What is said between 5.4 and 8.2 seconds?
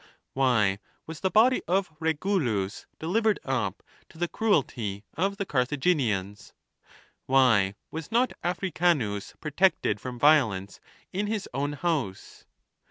Carthaginians? Why was